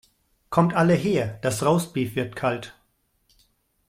[0.49, 2.75] Kommt alle her das Roastbeef wird kalt.